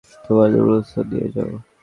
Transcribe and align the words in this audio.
তোমার 0.23 0.47
নুডুলসও 0.53 1.01
নিয়ে 1.09 1.27
যাও। 1.35 1.51